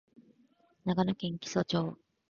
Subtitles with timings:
[0.83, 1.95] 長野県木曽町